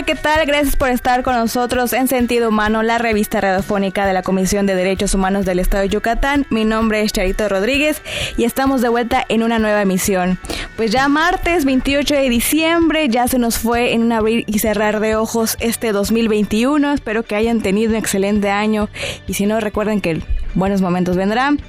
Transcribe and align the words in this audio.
Hola, 0.00 0.06
¿qué 0.06 0.14
tal? 0.14 0.46
Gracias 0.46 0.76
por 0.76 0.88
estar 0.88 1.22
con 1.22 1.34
nosotros 1.34 1.92
en 1.92 2.08
Sentido 2.08 2.48
Humano, 2.48 2.82
la 2.82 2.96
revista 2.96 3.38
radiofónica 3.38 4.06
de 4.06 4.14
la 4.14 4.22
Comisión 4.22 4.64
de 4.64 4.74
Derechos 4.74 5.12
Humanos 5.14 5.44
del 5.44 5.58
Estado 5.58 5.82
de 5.82 5.90
Yucatán. 5.90 6.46
Mi 6.48 6.64
nombre 6.64 7.02
es 7.02 7.12
Charito 7.12 7.50
Rodríguez 7.50 8.00
y 8.38 8.44
estamos 8.44 8.80
de 8.80 8.88
vuelta 8.88 9.22
en 9.28 9.42
una 9.42 9.58
nueva 9.58 9.82
emisión. 9.82 10.38
Pues 10.78 10.90
ya 10.90 11.06
martes 11.08 11.66
28 11.66 12.14
de 12.14 12.30
diciembre, 12.30 13.10
ya 13.10 13.28
se 13.28 13.38
nos 13.38 13.58
fue 13.58 13.92
en 13.92 14.04
un 14.04 14.12
abrir 14.12 14.44
y 14.46 14.60
cerrar 14.60 15.00
de 15.00 15.16
ojos 15.16 15.58
este 15.60 15.92
2021. 15.92 16.94
Espero 16.94 17.22
que 17.22 17.34
hayan 17.34 17.60
tenido 17.60 17.90
un 17.90 17.96
excelente 17.96 18.48
año 18.48 18.88
y 19.26 19.34
si 19.34 19.44
no, 19.44 19.60
recuerden 19.60 20.00
que 20.00 20.22
buenos 20.54 20.80
momentos 20.80 21.14
vendrán 21.18 21.60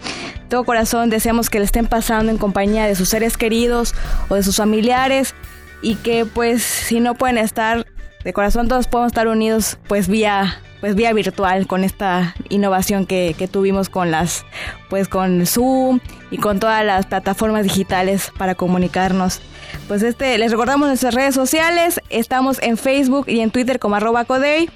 todo 0.48 0.63
corazón 0.63 1.09
deseamos 1.09 1.50
que 1.50 1.59
le 1.59 1.66
estén 1.66 1.88
pasando 1.88 2.32
en 2.32 2.38
compañía 2.38 2.86
de 2.86 2.95
sus 2.95 3.09
seres 3.09 3.38
queridos 3.38 3.93
o 4.27 4.36
de 4.36 4.43
sus 4.43 4.57
familiares 4.57 5.34
y 5.82 5.95
que 5.95 6.25
pues 6.25 6.61
si 6.61 7.00
no 7.00 7.16
pueden 7.16 7.38
estar 7.38 7.86
de 8.23 8.34
corazón 8.34 8.67
todos 8.67 8.88
podemos 8.88 9.11
estar 9.11 9.27
unidos 9.27 9.77
pues 9.88 10.07
vía 10.07 10.59
pues 10.80 10.95
vía 10.95 11.13
virtual 11.13 11.67
con 11.67 11.84
esta 11.84 12.35
innovación 12.49 13.05
que, 13.05 13.35
que, 13.38 13.47
tuvimos 13.47 13.88
con 13.88 14.09
las 14.09 14.45
pues 14.89 15.07
con 15.07 15.45
Zoom 15.45 15.99
y 16.31 16.38
con 16.38 16.59
todas 16.59 16.84
las 16.84 17.05
plataformas 17.05 17.63
digitales 17.63 18.31
para 18.38 18.55
comunicarnos. 18.55 19.41
Pues 19.88 20.02
este 20.02 20.38
les 20.39 20.52
recordamos 20.52 20.88
nuestras 20.88 21.13
redes 21.13 21.35
sociales, 21.35 22.02
estamos 22.09 22.59
en 22.63 22.77
Facebook 22.77 23.25
y 23.30 23.41
en 23.41 23.52
Twitter 23.52 23.77
como 23.77 23.95
arroba 23.95 24.25
Codey, 24.25 24.72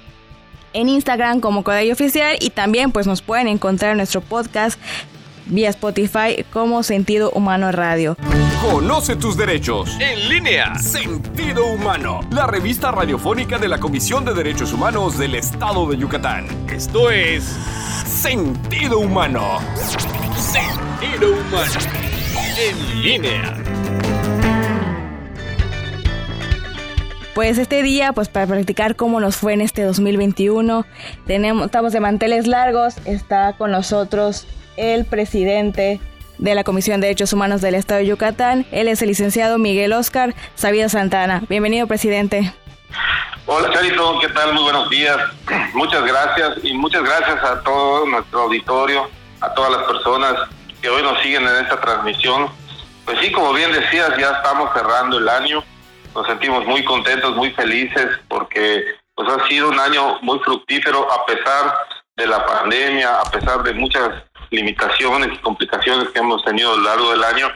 en 0.72 0.88
Instagram 0.88 1.40
como 1.40 1.64
Codey 1.64 1.90
Oficial 1.90 2.36
y 2.40 2.50
también 2.50 2.92
pues 2.92 3.08
nos 3.08 3.20
pueden 3.20 3.48
encontrar 3.48 3.90
en 3.90 3.96
nuestro 3.96 4.20
podcast 4.20 4.78
vía 5.46 5.70
Spotify 5.70 6.44
como 6.52 6.82
Sentido 6.82 7.30
Humano 7.30 7.72
Radio. 7.72 8.16
Conoce 8.62 9.16
tus 9.16 9.36
derechos. 9.36 9.96
En 10.00 10.28
línea. 10.28 10.74
Sentido 10.76 11.66
Humano. 11.66 12.20
La 12.30 12.46
revista 12.46 12.90
radiofónica 12.90 13.58
de 13.58 13.68
la 13.68 13.78
Comisión 13.78 14.24
de 14.24 14.34
Derechos 14.34 14.72
Humanos 14.72 15.18
del 15.18 15.34
Estado 15.34 15.86
de 15.86 15.96
Yucatán. 15.96 16.46
Esto 16.68 17.10
es 17.10 17.44
Sentido 18.06 18.98
Humano. 18.98 19.58
Sentido 20.36 21.32
Humano. 21.32 21.72
En 22.58 23.02
línea. 23.02 24.05
Pues 27.36 27.58
este 27.58 27.82
día, 27.82 28.14
pues 28.14 28.30
para 28.30 28.46
practicar 28.46 28.96
cómo 28.96 29.20
nos 29.20 29.36
fue 29.36 29.52
en 29.52 29.60
este 29.60 29.82
2021, 29.82 30.86
tenemos, 31.26 31.66
estamos 31.66 31.92
de 31.92 32.00
manteles 32.00 32.46
largos, 32.46 32.94
está 33.04 33.52
con 33.58 33.72
nosotros 33.72 34.46
el 34.78 35.04
presidente 35.04 36.00
de 36.38 36.54
la 36.54 36.64
Comisión 36.64 36.98
de 36.98 37.08
Derechos 37.08 37.34
Humanos 37.34 37.60
del 37.60 37.74
Estado 37.74 38.00
de 38.00 38.06
Yucatán. 38.06 38.64
Él 38.72 38.88
es 38.88 39.02
el 39.02 39.08
licenciado 39.08 39.58
Miguel 39.58 39.92
Oscar 39.92 40.34
Sabida 40.54 40.88
Santana. 40.88 41.42
Bienvenido, 41.50 41.86
presidente. 41.86 42.54
Hola, 43.44 43.70
Charito, 43.70 44.18
¿qué 44.18 44.28
tal? 44.30 44.54
Muy 44.54 44.62
buenos 44.62 44.88
días. 44.88 45.18
Muchas 45.74 46.06
gracias 46.06 46.54
y 46.62 46.72
muchas 46.72 47.02
gracias 47.02 47.44
a 47.44 47.60
todo 47.60 48.06
nuestro 48.06 48.44
auditorio, 48.44 49.10
a 49.42 49.52
todas 49.52 49.72
las 49.72 49.82
personas 49.82 50.32
que 50.80 50.88
hoy 50.88 51.02
nos 51.02 51.20
siguen 51.20 51.42
en 51.42 51.56
esta 51.56 51.78
transmisión. 51.82 52.48
Pues 53.04 53.18
sí, 53.20 53.30
como 53.30 53.52
bien 53.52 53.72
decías, 53.72 54.08
ya 54.18 54.30
estamos 54.30 54.70
cerrando 54.72 55.18
el 55.18 55.28
año. 55.28 55.62
Nos 56.16 56.26
sentimos 56.26 56.64
muy 56.64 56.82
contentos, 56.82 57.36
muy 57.36 57.50
felices 57.50 58.08
porque 58.26 58.86
pues 59.14 59.28
ha 59.28 59.46
sido 59.48 59.68
un 59.68 59.78
año 59.78 60.18
muy 60.22 60.38
fructífero 60.38 61.06
a 61.12 61.26
pesar 61.26 61.74
de 62.16 62.26
la 62.26 62.46
pandemia, 62.46 63.20
a 63.20 63.30
pesar 63.30 63.62
de 63.62 63.74
muchas 63.74 64.24
limitaciones 64.50 65.28
y 65.34 65.42
complicaciones 65.42 66.08
que 66.08 66.20
hemos 66.20 66.42
tenido 66.42 66.72
a 66.72 66.76
lo 66.76 66.82
largo 66.84 67.10
del 67.10 67.22
año, 67.22 67.48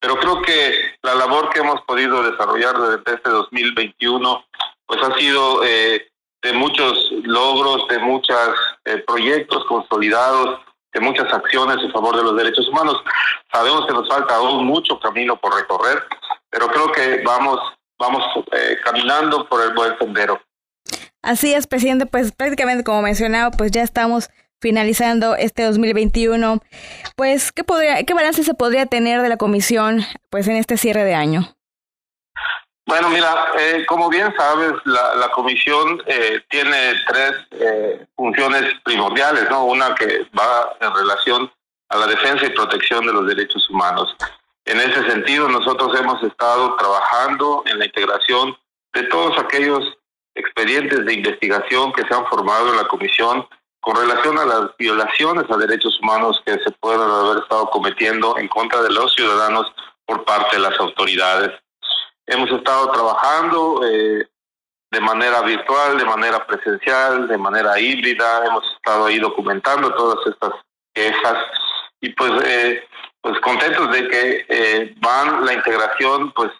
pero 0.00 0.16
creo 0.18 0.40
que 0.40 0.94
la 1.02 1.14
labor 1.14 1.50
que 1.50 1.60
hemos 1.60 1.82
podido 1.82 2.22
desarrollar 2.22 2.78
desde 2.78 3.16
este 3.16 3.28
2021 3.28 4.46
pues 4.86 5.02
ha 5.02 5.18
sido 5.18 5.62
eh, 5.62 6.08
de 6.40 6.52
muchos 6.54 7.10
logros, 7.22 7.86
de 7.88 7.98
muchos 7.98 8.38
eh, 8.86 9.04
proyectos 9.06 9.62
consolidados, 9.66 10.60
de 10.94 11.00
muchas 11.00 11.30
acciones 11.30 11.84
en 11.84 11.92
favor 11.92 12.16
de 12.16 12.22
los 12.22 12.34
derechos 12.34 12.66
humanos. 12.68 13.02
Sabemos 13.52 13.86
que 13.86 13.92
nos 13.92 14.08
falta 14.08 14.36
aún 14.36 14.64
mucho 14.64 14.98
camino 15.00 15.36
por 15.36 15.54
recorrer, 15.54 16.02
pero 16.48 16.68
creo 16.68 16.92
que 16.92 17.22
vamos, 17.22 17.60
vamos 17.98 18.22
eh, 18.52 18.76
caminando 18.84 19.48
por 19.48 19.62
el 19.62 19.74
buen 19.74 19.98
sendero. 19.98 20.40
Así 21.22 21.52
es, 21.52 21.66
presidente, 21.66 22.06
pues 22.06 22.32
prácticamente 22.32 22.84
como 22.84 23.02
mencionaba, 23.02 23.50
pues 23.50 23.72
ya 23.72 23.82
estamos 23.82 24.30
finalizando 24.60 25.36
este 25.36 25.64
2021, 25.64 26.60
pues 27.16 27.52
¿qué, 27.52 27.64
podría, 27.64 28.02
qué 28.04 28.14
balance 28.14 28.42
se 28.42 28.54
podría 28.54 28.86
tener 28.86 29.22
de 29.22 29.28
la 29.28 29.36
comisión 29.36 30.04
pues 30.30 30.48
en 30.48 30.56
este 30.56 30.76
cierre 30.76 31.04
de 31.04 31.14
año? 31.14 31.56
Bueno, 32.86 33.10
mira, 33.10 33.48
eh, 33.58 33.84
como 33.86 34.08
bien 34.08 34.32
sabes, 34.36 34.72
la, 34.84 35.16
la 35.16 35.28
comisión 35.30 36.00
eh, 36.06 36.40
tiene 36.48 36.94
tres 37.08 37.32
eh, 37.50 38.06
funciones 38.14 38.74
primordiales, 38.84 39.50
¿no? 39.50 39.64
Una 39.64 39.92
que 39.96 40.24
va 40.38 40.72
en 40.80 40.94
relación 40.94 41.52
a 41.88 41.96
la 41.96 42.06
defensa 42.06 42.46
y 42.46 42.50
protección 42.50 43.04
de 43.04 43.12
los 43.12 43.26
derechos 43.26 43.68
humanos. 43.70 44.14
En 44.66 44.80
ese 44.80 45.08
sentido, 45.08 45.48
nosotros 45.48 45.98
hemos 45.98 46.20
estado 46.24 46.74
trabajando 46.76 47.62
en 47.66 47.78
la 47.78 47.86
integración 47.86 48.56
de 48.92 49.04
todos 49.04 49.38
aquellos 49.38 49.96
expedientes 50.34 51.04
de 51.04 51.14
investigación 51.14 51.92
que 51.92 52.02
se 52.02 52.12
han 52.12 52.26
formado 52.26 52.70
en 52.70 52.76
la 52.76 52.88
comisión 52.88 53.46
con 53.80 53.96
relación 53.96 54.36
a 54.38 54.44
las 54.44 54.76
violaciones 54.76 55.44
a 55.48 55.56
derechos 55.56 55.98
humanos 56.00 56.42
que 56.44 56.58
se 56.58 56.72
pueden 56.80 57.00
haber 57.00 57.44
estado 57.44 57.70
cometiendo 57.70 58.36
en 58.38 58.48
contra 58.48 58.82
de 58.82 58.90
los 58.90 59.14
ciudadanos 59.14 59.72
por 60.04 60.24
parte 60.24 60.56
de 60.56 60.62
las 60.62 60.78
autoridades. 60.80 61.52
Hemos 62.26 62.50
estado 62.50 62.90
trabajando 62.90 63.80
eh, 63.88 64.28
de 64.90 65.00
manera 65.00 65.42
virtual, 65.42 65.98
de 65.98 66.04
manera 66.04 66.44
presencial, 66.44 67.28
de 67.28 67.38
manera 67.38 67.78
híbrida, 67.78 68.44
hemos 68.46 68.64
estado 68.74 69.06
ahí 69.06 69.20
documentando 69.20 69.94
todas 69.94 70.26
estas 70.26 70.54
quejas 70.92 71.38
y 72.00 72.08
pues 72.10 72.32
eh, 72.44 72.84
pues 73.26 73.40
contentos 73.40 73.90
de 73.90 74.08
que 74.08 74.46
eh, 74.48 74.94
van 74.98 75.44
la 75.44 75.52
integración 75.52 76.30
pues 76.30 76.52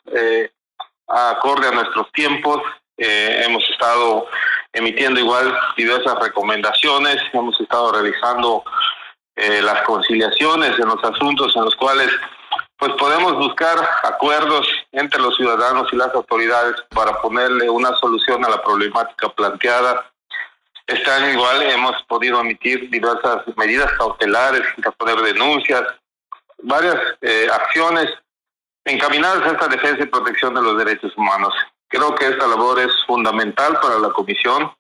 acorde 1.07 1.69
a 1.69 1.71
nuestros 1.71 2.11
tiempos. 2.11 2.61
hemos 2.97 3.63
estado 3.71 4.27
emitiendo 4.73 5.21
igual 5.21 5.57
diversas 5.77 6.19
recomendaciones, 6.19 7.23
hemos 7.33 7.61
estado 7.61 7.93
realizando 7.93 8.65
eh, 9.37 9.63
las 9.63 9.83
conciliaciones 9.83 10.77
en 10.79 10.89
los 10.89 11.05
asuntos 11.05 11.55
en 11.55 11.67
los 11.67 11.77
cuales 11.77 12.11
pues 12.79 12.93
podemos 12.95 13.35
buscar 13.35 13.77
acuerdos 14.03 14.67
entre 14.93 15.21
los 15.21 15.37
ciudadanos 15.37 15.87
y 15.93 15.97
las 15.97 16.13
autoridades 16.15 16.75
para 16.91 17.21
ponerle 17.21 17.71
una 17.71 17.95
solución 17.97 18.45
a 18.45 18.49
la 18.49 18.63
problemática 18.63 19.29
planteada. 19.29 20.11
Este 20.87 21.11
año 21.11 21.31
igual 21.31 21.63
hemos 21.63 22.03
podido 22.05 22.41
emitir 22.41 22.91
diversas 22.91 23.45
medidas 23.57 23.93
cautelares, 23.93 24.63
poner 24.99 25.17
denuncias, 25.21 25.85
varias 26.63 26.97
eh, 27.21 27.49
acciones 27.53 28.07
encaminadas 28.85 29.43
a 29.43 29.53
esta 29.53 29.69
defensa 29.69 30.03
y 30.03 30.07
protección 30.07 30.55
de 30.55 30.63
los 30.63 30.79
derechos 30.79 31.13
humanos. 31.17 31.53
Creo 31.89 32.15
que 32.15 32.27
esta 32.27 32.47
labor 32.47 32.81
es 32.81 32.93
fundamental 33.07 33.79
para 33.81 33.99
la 33.99 34.11
comisión. 34.11 34.73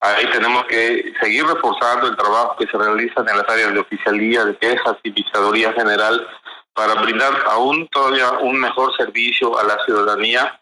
Ahí 0.00 0.26
tenemos 0.30 0.64
que 0.64 1.12
seguir 1.20 1.44
reforzando 1.46 2.06
el 2.06 2.16
trabajo 2.16 2.56
que 2.56 2.66
se 2.66 2.78
realiza 2.78 3.20
en 3.20 3.36
las 3.36 3.48
áreas 3.48 3.74
de 3.74 3.80
oficialía, 3.80 4.44
de 4.44 4.56
quejas 4.56 4.96
y 5.02 5.10
visaduría 5.10 5.72
general 5.72 6.26
para 6.74 6.94
brindar 7.02 7.32
aún 7.50 7.86
todavía 7.88 8.30
un 8.40 8.58
mejor 8.58 8.96
servicio 8.96 9.58
a 9.58 9.64
la 9.64 9.76
ciudadanía, 9.84 10.58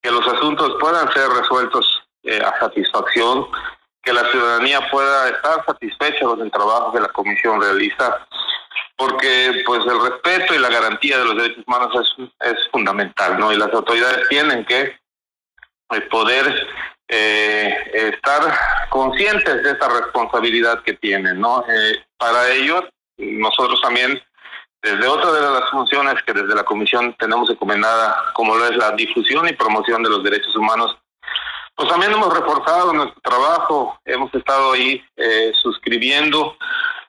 que 0.00 0.10
los 0.10 0.26
asuntos 0.28 0.76
puedan 0.78 1.12
ser 1.12 1.28
resueltos 1.30 2.02
eh, 2.22 2.40
a 2.40 2.58
satisfacción, 2.60 3.48
que 4.02 4.12
la 4.12 4.30
ciudadanía 4.30 4.88
pueda 4.90 5.28
estar 5.30 5.64
satisfecha 5.66 6.24
con 6.24 6.40
el 6.40 6.50
trabajo 6.50 6.92
que 6.92 7.00
la 7.00 7.08
comisión 7.08 7.60
realiza, 7.60 8.26
porque 8.96 9.62
pues 9.66 9.82
el 9.86 10.00
respeto 10.00 10.54
y 10.54 10.58
la 10.58 10.70
garantía 10.70 11.18
de 11.18 11.24
los 11.24 11.36
derechos 11.36 11.64
humanos 11.66 12.16
es, 12.40 12.56
fundamental, 12.72 13.38
¿no? 13.38 13.52
Y 13.52 13.56
las 13.56 13.72
autoridades 13.72 14.28
tienen 14.28 14.64
que 14.64 14.98
poder 16.10 16.66
eh, 17.08 17.90
estar 17.92 18.58
conscientes 18.88 19.62
de 19.62 19.70
esa 19.70 19.88
responsabilidad 19.88 20.82
que 20.82 20.94
tienen, 20.94 21.40
¿no? 21.40 21.64
Eh, 21.68 22.04
para 22.16 22.50
ello, 22.52 22.88
nosotros 23.18 23.80
también, 23.82 24.20
desde 24.82 25.06
otra 25.06 25.30
de 25.32 25.40
las 25.42 25.70
funciones 25.70 26.22
que 26.22 26.32
desde 26.32 26.54
la 26.54 26.64
Comisión 26.64 27.14
tenemos 27.18 27.50
encomendada, 27.50 28.32
como 28.34 28.56
lo 28.56 28.66
es 28.66 28.76
la 28.76 28.92
difusión 28.92 29.46
y 29.48 29.52
promoción 29.52 30.02
de 30.02 30.10
los 30.10 30.24
derechos 30.24 30.56
humanos, 30.56 30.96
pues 31.76 31.90
también 31.90 32.12
hemos 32.12 32.32
reforzado 32.32 32.94
nuestro 32.94 33.20
trabajo, 33.20 34.00
hemos 34.06 34.34
estado 34.34 34.72
ahí 34.72 35.04
eh, 35.16 35.52
suscribiendo 35.60 36.56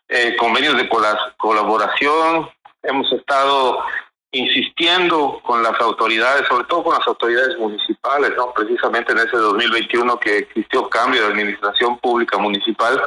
eh, 0.09 0.35
convenios 0.37 0.77
de 0.77 0.89
colaboración, 1.37 2.49
hemos 2.83 3.11
estado 3.11 3.83
insistiendo 4.31 5.41
con 5.43 5.63
las 5.63 5.79
autoridades, 5.79 6.47
sobre 6.47 6.65
todo 6.65 6.83
con 6.83 6.97
las 6.97 7.07
autoridades 7.07 7.57
municipales, 7.57 8.31
¿no? 8.35 8.53
precisamente 8.53 9.11
en 9.11 9.19
ese 9.19 9.37
2021 9.37 10.19
que 10.19 10.39
existió 10.39 10.89
cambio 10.89 11.21
de 11.21 11.27
administración 11.33 11.97
pública 11.99 12.37
municipal, 12.37 13.01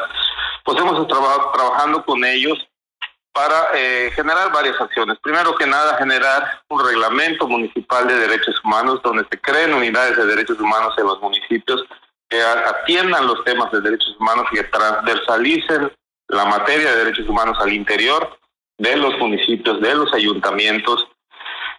pues 0.64 0.78
hemos 0.78 1.00
estado 1.00 1.50
trabajando 1.52 2.04
con 2.04 2.24
ellos 2.24 2.58
para 3.32 3.68
eh, 3.74 4.10
generar 4.14 4.52
varias 4.52 4.80
acciones. 4.80 5.18
Primero 5.22 5.54
que 5.54 5.66
nada, 5.66 5.96
generar 5.98 6.62
un 6.68 6.84
reglamento 6.84 7.46
municipal 7.46 8.06
de 8.08 8.14
derechos 8.14 8.60
humanos 8.64 9.00
donde 9.02 9.24
se 9.30 9.40
creen 9.40 9.74
unidades 9.74 10.16
de 10.16 10.26
derechos 10.26 10.58
humanos 10.58 10.94
en 10.98 11.04
los 11.04 11.20
municipios 11.20 11.84
que 12.28 12.40
atiendan 12.42 13.26
los 13.26 13.42
temas 13.44 13.70
de 13.72 13.80
derechos 13.80 14.16
humanos 14.18 14.46
y 14.52 14.56
que 14.56 14.64
transversalicen 14.64 15.92
la 16.30 16.44
materia 16.44 16.92
de 16.92 17.04
derechos 17.04 17.28
humanos 17.28 17.58
al 17.60 17.72
interior 17.72 18.38
de 18.78 18.96
los 18.96 19.18
municipios, 19.18 19.80
de 19.80 19.94
los 19.94 20.12
ayuntamientos. 20.14 21.08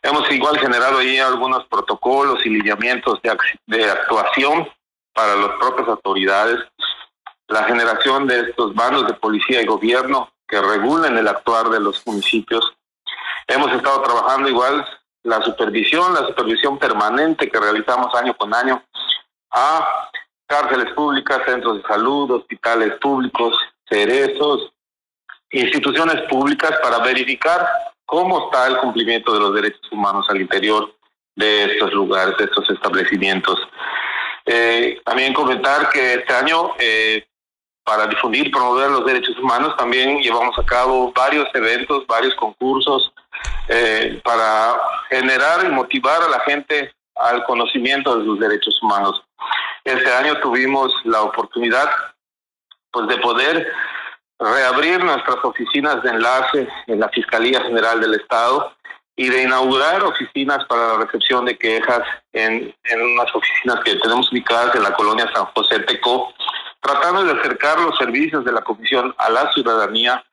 Hemos 0.03 0.29
igual 0.31 0.59
generado 0.59 0.99
ahí 0.99 1.19
algunos 1.19 1.65
protocolos 1.67 2.45
y 2.45 2.49
lineamientos 2.49 3.21
de, 3.21 3.37
de 3.67 3.89
actuación 3.89 4.69
para 5.13 5.35
las 5.35 5.51
propias 5.57 5.87
autoridades, 5.87 6.59
la 7.47 7.63
generación 7.63 8.27
de 8.27 8.41
estos 8.41 8.73
bandos 8.75 9.07
de 9.07 9.13
policía 9.13 9.61
y 9.61 9.65
gobierno 9.65 10.31
que 10.47 10.61
regulen 10.61 11.17
el 11.17 11.27
actuar 11.27 11.69
de 11.69 11.79
los 11.79 12.05
municipios. 12.05 12.73
Hemos 13.47 13.71
estado 13.71 14.01
trabajando 14.01 14.49
igual 14.49 14.85
la 15.23 15.41
supervisión, 15.43 16.13
la 16.13 16.27
supervisión 16.27 16.77
permanente 16.77 17.49
que 17.49 17.59
realizamos 17.59 18.13
año 18.15 18.35
con 18.35 18.53
año 18.53 18.83
a 19.51 20.11
cárceles 20.45 20.91
públicas, 20.93 21.41
centros 21.45 21.77
de 21.77 21.87
salud, 21.87 22.31
hospitales 22.31 22.95
públicos, 22.99 23.55
cerezos, 23.91 24.71
instituciones 25.51 26.21
públicas 26.29 26.71
para 26.81 26.99
verificar 26.99 27.67
cómo 28.05 28.45
está 28.45 28.67
el 28.67 28.77
cumplimiento 28.77 29.33
de 29.33 29.39
los 29.39 29.53
derechos 29.53 29.91
humanos 29.91 30.25
al 30.29 30.41
interior 30.41 30.95
de 31.35 31.65
estos 31.65 31.93
lugares, 31.93 32.37
de 32.37 32.45
estos 32.45 32.69
establecimientos. 32.69 33.59
Eh, 34.45 34.99
también 35.05 35.33
comentar 35.33 35.89
que 35.89 36.15
este 36.15 36.33
año, 36.33 36.71
eh, 36.79 37.25
para 37.83 38.07
difundir 38.07 38.47
y 38.47 38.51
promover 38.51 38.89
los 38.89 39.05
derechos 39.05 39.37
humanos, 39.37 39.75
también 39.77 40.19
llevamos 40.19 40.57
a 40.57 40.65
cabo 40.65 41.11
varios 41.13 41.47
eventos, 41.53 42.07
varios 42.07 42.33
concursos 42.35 43.11
eh, 43.67 44.21
para 44.23 44.79
generar 45.09 45.65
y 45.65 45.69
motivar 45.69 46.21
a 46.21 46.29
la 46.29 46.39
gente 46.41 46.93
al 47.15 47.43
conocimiento 47.43 48.17
de 48.17 48.25
sus 48.25 48.39
derechos 48.39 48.81
humanos. 48.81 49.21
Este 49.83 50.11
año 50.11 50.39
tuvimos 50.39 50.93
la 51.03 51.21
oportunidad 51.23 51.89
pues 52.91 53.07
de 53.07 53.17
poder 53.17 53.71
reabrir 54.39 55.03
nuestras 55.03 55.37
oficinas 55.43 56.01
de 56.03 56.09
enlace 56.09 56.67
en 56.87 56.99
la 56.99 57.09
Fiscalía 57.09 57.61
General 57.61 57.99
del 58.01 58.15
Estado 58.15 58.73
y 59.15 59.29
de 59.29 59.43
inaugurar 59.43 60.03
oficinas 60.03 60.65
para 60.65 60.93
la 60.93 61.05
recepción 61.05 61.45
de 61.45 61.57
quejas 61.57 62.01
en, 62.33 62.73
en 62.83 63.01
unas 63.01 63.33
oficinas 63.35 63.79
que 63.83 63.95
tenemos 63.97 64.31
ubicadas 64.31 64.75
en 64.75 64.83
la 64.83 64.93
colonia 64.93 65.29
San 65.33 65.45
José 65.45 65.79
Teco, 65.81 66.33
tratando 66.79 67.23
de 67.23 67.39
acercar 67.39 67.79
los 67.79 67.97
servicios 67.97 68.43
de 68.43 68.51
la 68.51 68.61
Comisión 68.61 69.13
a 69.17 69.29
la 69.29 69.51
ciudadanía, 69.53 70.23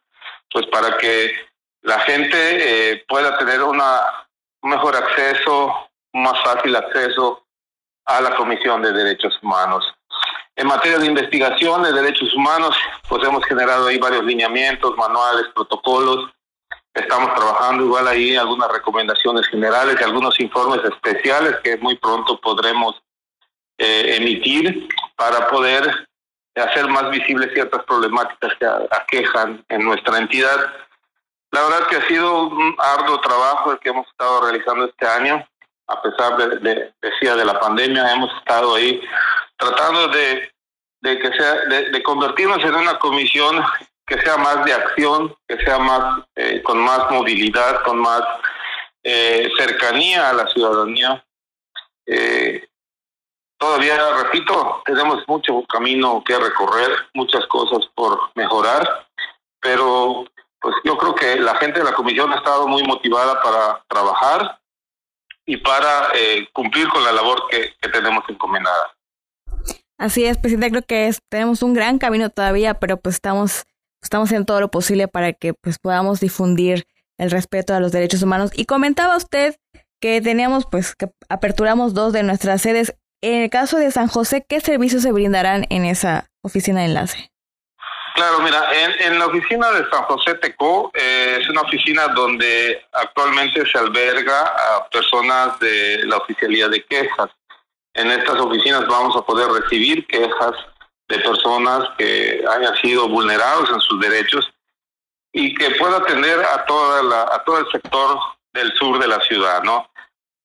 pues 0.50 0.66
para 0.68 0.96
que 0.96 1.34
la 1.82 2.00
gente 2.00 2.36
eh, 2.92 3.04
pueda 3.08 3.36
tener 3.36 3.62
una, 3.62 4.00
un 4.62 4.70
mejor 4.70 4.96
acceso, 4.96 5.90
más 6.14 6.42
fácil 6.42 6.74
acceso 6.74 7.44
a 8.06 8.20
la 8.22 8.34
Comisión 8.36 8.80
de 8.82 8.92
Derechos 8.92 9.38
Humanos. 9.42 9.84
En 10.58 10.66
materia 10.66 10.98
de 10.98 11.06
investigación 11.06 11.84
de 11.84 11.92
derechos 11.92 12.34
humanos, 12.34 12.76
pues 13.08 13.22
hemos 13.22 13.44
generado 13.44 13.86
ahí 13.86 13.96
varios 13.96 14.24
lineamientos, 14.24 14.96
manuales, 14.96 15.46
protocolos. 15.54 16.32
Estamos 16.92 17.32
trabajando 17.36 17.84
igual 17.84 18.08
ahí 18.08 18.34
algunas 18.34 18.68
recomendaciones 18.72 19.46
generales 19.46 19.96
y 20.00 20.02
algunos 20.02 20.40
informes 20.40 20.80
especiales 20.82 21.54
que 21.62 21.76
muy 21.76 21.96
pronto 21.96 22.40
podremos 22.40 23.00
eh, 23.78 24.16
emitir 24.16 24.88
para 25.14 25.46
poder 25.46 26.08
hacer 26.56 26.88
más 26.88 27.08
visibles 27.10 27.52
ciertas 27.52 27.84
problemáticas 27.84 28.52
que 28.58 28.66
aquejan 28.90 29.64
en 29.68 29.84
nuestra 29.84 30.18
entidad. 30.18 30.74
La 31.52 31.62
verdad 31.62 31.86
que 31.86 31.96
ha 31.98 32.08
sido 32.08 32.48
un 32.48 32.74
arduo 32.78 33.20
trabajo 33.20 33.70
el 33.70 33.78
que 33.78 33.90
hemos 33.90 34.08
estado 34.08 34.40
realizando 34.40 34.86
este 34.86 35.06
año, 35.06 35.48
a 35.86 36.02
pesar 36.02 36.36
de, 36.36 36.92
decía, 37.00 37.36
de 37.36 37.44
la 37.44 37.60
pandemia, 37.60 38.12
hemos 38.12 38.36
estado 38.38 38.74
ahí 38.74 39.00
tratando 39.58 40.08
de, 40.08 40.50
de 41.00 41.18
que 41.18 41.32
sea, 41.32 41.54
de, 41.66 42.02
convertirnos 42.02 42.62
en 42.64 42.74
una 42.74 42.98
comisión 42.98 43.62
que 44.06 44.18
sea 44.20 44.36
más 44.38 44.64
de 44.64 44.72
acción, 44.72 45.36
que 45.46 45.58
sea 45.58 45.78
más 45.78 46.24
eh, 46.36 46.62
con 46.62 46.78
más 46.78 47.10
movilidad, 47.10 47.82
con 47.82 47.98
más 47.98 48.22
eh, 49.02 49.50
cercanía 49.58 50.30
a 50.30 50.32
la 50.32 50.46
ciudadanía. 50.46 51.24
Eh, 52.06 52.66
todavía, 53.58 53.98
repito, 54.22 54.82
tenemos 54.86 55.26
mucho 55.28 55.62
camino 55.64 56.22
que 56.24 56.38
recorrer, 56.38 56.90
muchas 57.12 57.44
cosas 57.46 57.86
por 57.94 58.30
mejorar, 58.34 59.06
pero 59.60 60.24
pues 60.60 60.74
yo 60.84 60.96
creo 60.96 61.14
que 61.14 61.36
la 61.36 61.56
gente 61.56 61.80
de 61.80 61.84
la 61.84 61.92
comisión 61.94 62.32
ha 62.32 62.36
estado 62.36 62.66
muy 62.66 62.82
motivada 62.82 63.40
para 63.42 63.84
trabajar 63.88 64.58
y 65.44 65.56
para 65.58 66.10
cumplir 66.52 66.88
con 66.88 67.04
la 67.04 67.12
labor 67.12 67.48
que 67.48 67.88
tenemos 67.90 68.24
encomendada. 68.28 68.97
Así 69.98 70.24
es, 70.24 70.38
presidente, 70.38 70.70
creo 70.70 70.82
que 70.82 71.10
tenemos 71.28 71.62
un 71.62 71.74
gran 71.74 71.98
camino 71.98 72.30
todavía, 72.30 72.74
pero 72.74 72.98
pues 72.98 73.16
estamos, 73.16 73.64
estamos 74.00 74.28
haciendo 74.28 74.46
todo 74.46 74.60
lo 74.60 74.70
posible 74.70 75.08
para 75.08 75.32
que 75.32 75.54
pues 75.54 75.78
podamos 75.78 76.20
difundir 76.20 76.86
el 77.18 77.30
respeto 77.30 77.74
a 77.74 77.80
los 77.80 77.92
derechos 77.92 78.22
humanos. 78.22 78.52
Y 78.54 78.64
comentaba 78.64 79.16
usted 79.16 79.56
que 80.00 80.20
teníamos, 80.20 80.66
pues, 80.70 80.94
que 80.94 81.08
aperturamos 81.28 81.94
dos 81.94 82.12
de 82.12 82.22
nuestras 82.22 82.62
sedes. 82.62 82.94
En 83.20 83.42
el 83.42 83.50
caso 83.50 83.78
de 83.78 83.90
San 83.90 84.06
José, 84.06 84.46
¿qué 84.48 84.60
servicios 84.60 85.02
se 85.02 85.10
brindarán 85.10 85.66
en 85.70 85.84
esa 85.84 86.30
oficina 86.42 86.80
de 86.80 86.86
enlace? 86.86 87.32
Claro, 88.14 88.40
mira, 88.40 88.64
en, 89.00 89.18
la 89.18 89.26
oficina 89.26 89.70
de 89.70 89.88
San 89.90 90.02
José 90.04 90.34
Teco 90.36 90.90
eh, 90.94 91.38
es 91.40 91.48
una 91.48 91.62
oficina 91.62 92.08
donde 92.08 92.84
actualmente 92.92 93.64
se 93.66 93.78
alberga 93.78 94.40
a 94.42 94.88
personas 94.88 95.58
de 95.60 96.04
la 96.04 96.16
oficialía 96.16 96.68
de 96.68 96.84
quejas. 96.84 97.30
En 97.98 98.12
estas 98.12 98.38
oficinas 98.38 98.86
vamos 98.86 99.16
a 99.16 99.22
poder 99.22 99.48
recibir 99.50 100.06
quejas 100.06 100.52
de 101.08 101.18
personas 101.18 101.88
que 101.98 102.44
hayan 102.48 102.76
sido 102.76 103.08
vulnerados 103.08 103.68
en 103.70 103.80
sus 103.80 103.98
derechos 103.98 104.48
y 105.32 105.52
que 105.56 105.72
pueda 105.72 105.96
atender 105.96 106.38
a 106.38 106.64
toda 106.66 107.02
la, 107.02 107.22
a 107.22 107.42
todo 107.44 107.58
el 107.58 107.68
sector 107.72 108.20
del 108.52 108.72
sur 108.74 109.00
de 109.00 109.08
la 109.08 109.20
ciudad, 109.22 109.64
¿no? 109.64 109.90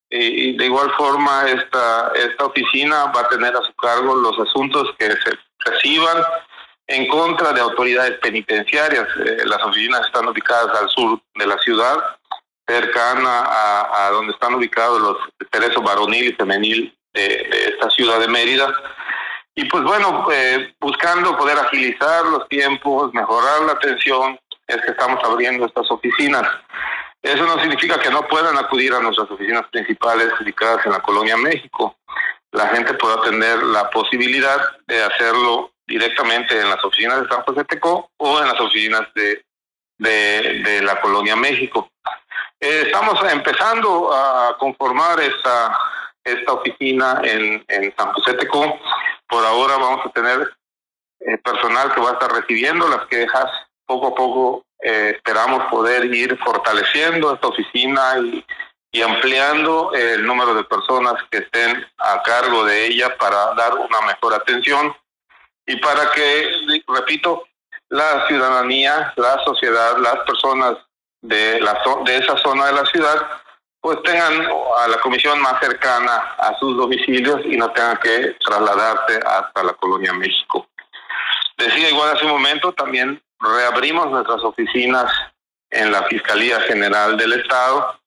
Y, 0.10 0.58
de 0.58 0.66
igual 0.66 0.92
forma 0.98 1.48
esta 1.48 2.12
esta 2.16 2.46
oficina 2.46 3.06
va 3.16 3.22
a 3.22 3.30
tener 3.30 3.56
a 3.56 3.62
su 3.62 3.74
cargo 3.76 4.16
los 4.16 4.40
asuntos 4.40 4.90
que 4.98 5.12
se 5.12 5.38
reciban 5.60 6.24
en 6.88 7.08
contra 7.08 7.54
de 7.54 7.62
autoridades 7.62 8.18
penitenciarias. 8.18 9.08
Eh, 9.26 9.44
las 9.46 9.64
oficinas 9.64 10.08
están 10.08 10.28
ubicadas 10.28 10.76
al 10.82 10.90
sur 10.90 11.22
de 11.36 11.46
la 11.46 11.58
ciudad, 11.60 12.18
cercana 12.68 13.44
a, 13.44 14.08
a 14.08 14.12
donde 14.12 14.34
están 14.34 14.56
ubicados 14.56 15.00
los 15.00 15.18
teresos 15.52 15.84
varonil 15.84 16.30
y 16.30 16.34
femenil 16.34 16.98
de, 17.14 17.48
esta 17.74 17.90
ciudad 17.92 18.20
de 18.20 18.28
Mérida. 18.28 18.74
Y 19.56 19.66
pues 19.66 19.84
bueno, 19.84 20.28
eh, 20.32 20.74
buscando 20.80 21.38
poder 21.38 21.58
agilizar 21.60 22.26
los 22.26 22.48
tiempos, 22.50 23.14
mejorar 23.14 23.62
la 23.62 23.74
atención, 23.74 24.40
es 24.68 24.78
que 24.78 24.92
estamos 24.92 25.24
abriendo 25.24 25.66
estas 25.66 25.90
oficinas. 25.92 26.44
Eso 27.22 27.46
no 27.46 27.60
significa 27.60 28.00
que 28.00 28.10
no 28.10 28.28
puedan 28.28 28.58
acudir 28.58 28.94
a 28.94 29.00
nuestras 29.00 29.30
oficinas 29.32 29.64
principales 29.72 30.30
ubicadas 30.42 30.86
en 30.86 30.92
la 30.92 31.00
Colonia 31.00 31.38
México. 31.38 31.96
La 32.52 32.68
gente 32.68 32.94
pueda 32.96 33.22
tener 33.22 33.64
la 33.64 33.90
posibilidad 33.90 34.60
de 34.88 35.04
hacerlo 35.04 35.72
directamente 35.88 36.60
en 36.60 36.70
las 36.70 36.84
oficinas 36.84 37.22
de 37.22 37.28
San 37.30 37.44
José 37.44 37.64
Teco 37.66 38.10
o 38.18 38.40
en 38.40 38.48
las 38.48 38.60
oficinas 38.60 39.08
de, 39.16 39.44
de, 39.98 40.82
la 40.82 41.00
Colonia 41.00 41.36
México. 41.36 41.90
Eh, 42.60 42.84
estamos 42.86 43.20
empezando 43.32 44.14
a 44.14 44.58
conformar 44.58 45.20
esta, 45.20 45.78
esta 46.24 46.54
oficina 46.54 47.22
en, 47.24 47.64
en 47.68 47.96
San 47.96 48.14
José 48.14 48.34
Teco. 48.34 48.80
Por 49.28 49.46
ahora 49.46 49.78
vamos 49.78 50.06
a 50.06 50.10
tener 50.10 50.56
eh, 51.20 51.38
personal 51.38 51.94
que 51.94 52.02
va 52.02 52.12
a 52.12 52.14
estar 52.14 52.32
recibiendo 52.32 52.88
las 52.88 53.06
quejas. 53.08 53.50
Poco 53.86 54.08
a 54.08 54.16
poco 54.16 54.66
eh, 54.82 55.14
esperamos 55.16 55.66
poder 55.70 56.06
ir 56.14 56.38
fortaleciendo 56.40 57.34
esta 57.34 57.48
oficina 57.48 58.18
y, 58.20 58.46
y 58.92 59.02
ampliando 59.02 59.92
el 59.94 60.26
número 60.26 60.54
de 60.54 60.64
personas 60.64 61.16
que 61.32 61.40
estén 61.40 61.86
a 61.98 62.22
cargo 62.22 62.64
de 62.66 62.88
ella 62.88 63.16
para 63.18 63.54
dar 63.56 63.74
una 63.76 64.02
mejor 64.02 64.34
atención 64.34 64.96
y 65.66 65.78
para 65.78 66.12
que, 66.12 66.84
repito, 66.88 67.44
la 67.90 68.28
ciudadanía, 68.28 69.14
la 69.16 69.44
sociedad, 69.44 69.98
las 69.98 70.20
personas 70.26 70.78
de, 71.22 71.60
la, 71.62 71.82
de 72.06 72.18
esa 72.18 72.38
zona 72.38 72.68
de 72.68 72.74
la 72.74 72.86
ciudad 72.86 73.43
pues 73.84 74.02
tengan 74.04 74.48
a 74.78 74.88
la 74.88 74.98
comisión 75.02 75.42
más 75.42 75.60
cercana 75.60 76.16
a 76.40 76.58
sus 76.58 76.78
domicilios 76.78 77.42
y 77.44 77.58
no 77.58 77.70
tengan 77.74 77.98
que 77.98 78.34
trasladarse 78.40 79.20
hasta 79.26 79.62
la 79.62 79.74
colonia 79.74 80.14
México. 80.14 80.70
Decía 81.58 81.90
igual 81.90 82.16
hace 82.16 82.24
un 82.24 82.32
momento, 82.32 82.72
también 82.72 83.22
reabrimos 83.42 84.10
nuestras 84.10 84.42
oficinas 84.42 85.12
en 85.70 85.92
la 85.92 86.04
Fiscalía 86.04 86.62
General 86.62 87.18
del 87.18 87.34
Estado. 87.34 88.00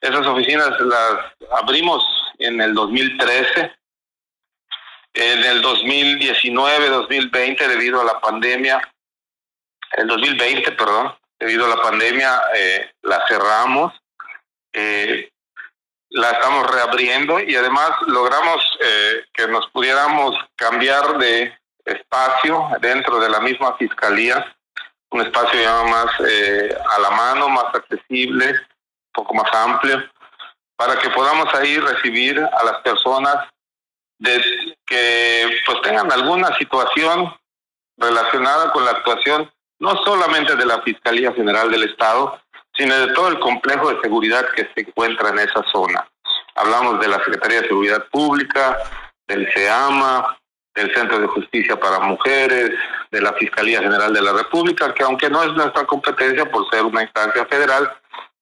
Esas 0.00 0.26
oficinas 0.26 0.70
las 0.80 1.18
abrimos 1.62 2.04
en 2.40 2.60
el 2.60 2.74
2013. 2.74 3.72
En 5.14 5.44
el 5.44 5.62
2019, 5.62 6.88
2020, 6.88 7.68
debido 7.68 8.00
a 8.00 8.04
la 8.04 8.20
pandemia, 8.20 8.80
el 9.92 10.08
2020, 10.08 10.72
perdón, 10.72 11.14
debido 11.38 11.66
a 11.66 11.76
la 11.76 11.80
pandemia, 11.80 12.42
eh, 12.56 12.90
la 13.02 13.24
cerramos 13.28 13.92
eh, 14.74 15.30
la 16.10 16.30
estamos 16.32 16.70
reabriendo 16.70 17.40
y 17.40 17.56
además 17.56 17.90
logramos 18.06 18.62
eh, 18.80 19.24
que 19.32 19.48
nos 19.48 19.68
pudiéramos 19.70 20.36
cambiar 20.56 21.18
de 21.18 21.56
espacio 21.84 22.68
dentro 22.80 23.18
de 23.18 23.28
la 23.28 23.40
misma 23.40 23.76
fiscalía, 23.76 24.54
un 25.10 25.22
espacio 25.22 25.60
ya 25.60 25.82
más 25.84 26.06
eh, 26.28 26.76
a 26.92 26.98
la 26.98 27.10
mano, 27.10 27.48
más 27.48 27.66
accesible, 27.74 28.50
un 28.50 29.12
poco 29.12 29.34
más 29.34 29.52
amplio, 29.54 30.02
para 30.76 30.98
que 30.98 31.10
podamos 31.10 31.52
ahí 31.54 31.78
recibir 31.78 32.38
a 32.38 32.64
las 32.64 32.80
personas 32.82 33.36
que 34.86 35.60
pues 35.66 35.82
tengan 35.82 36.10
alguna 36.10 36.56
situación 36.56 37.34
relacionada 37.96 38.72
con 38.72 38.84
la 38.84 38.92
actuación 38.92 39.50
no 39.78 39.96
solamente 40.04 40.56
de 40.56 40.64
la 40.64 40.80
Fiscalía 40.82 41.32
General 41.32 41.70
del 41.70 41.84
Estado, 41.84 42.40
sino 42.76 42.94
de 42.94 43.12
todo 43.14 43.28
el 43.28 43.38
complejo 43.38 43.90
de 43.90 44.00
seguridad 44.00 44.46
que 44.56 44.68
se 44.74 44.80
encuentra 44.88 45.30
en 45.30 45.38
esa 45.40 45.62
zona. 45.72 46.06
Hablamos 46.56 47.00
de 47.00 47.08
la 47.08 47.18
Secretaría 47.18 47.62
de 47.62 47.68
Seguridad 47.68 48.04
Pública, 48.10 48.78
del 49.26 49.50
SEAMA, 49.52 50.36
del 50.74 50.92
Centro 50.94 51.20
de 51.20 51.26
Justicia 51.28 51.78
para 51.78 52.00
Mujeres, 52.00 52.70
de 53.10 53.20
la 53.20 53.32
Fiscalía 53.34 53.80
General 53.80 54.12
de 54.12 54.22
la 54.22 54.32
República, 54.32 54.92
que 54.92 55.04
aunque 55.04 55.30
no 55.30 55.42
es 55.42 55.52
nuestra 55.52 55.84
competencia 55.84 56.50
por 56.50 56.68
ser 56.70 56.82
una 56.82 57.02
instancia 57.02 57.46
federal, 57.46 57.92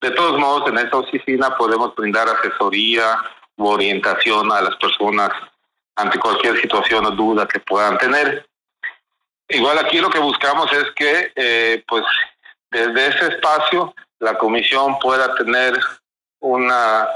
de 0.00 0.10
todos 0.10 0.38
modos 0.38 0.68
en 0.68 0.78
esa 0.78 0.96
oficina 0.96 1.56
podemos 1.56 1.94
brindar 1.94 2.28
asesoría 2.28 3.18
u 3.56 3.66
orientación 3.66 4.50
a 4.50 4.62
las 4.62 4.76
personas 4.76 5.30
ante 5.96 6.18
cualquier 6.18 6.60
situación 6.60 7.04
o 7.06 7.10
duda 7.10 7.46
que 7.46 7.60
puedan 7.60 7.98
tener. 7.98 8.46
Igual 9.48 9.78
aquí 9.78 9.98
lo 9.98 10.08
que 10.08 10.18
buscamos 10.18 10.72
es 10.72 10.90
que, 10.96 11.32
eh, 11.36 11.84
pues, 11.86 12.04
desde 12.70 13.08
ese 13.08 13.26
espacio 13.34 13.94
la 14.22 14.38
comisión 14.38 14.98
pueda 15.00 15.34
tener 15.34 15.78
una 16.40 17.08